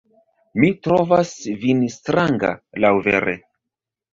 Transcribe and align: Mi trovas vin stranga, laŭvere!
Mi 0.61 0.69
trovas 0.87 1.33
vin 1.65 1.83
stranga, 1.99 2.51
laŭvere! 2.87 3.37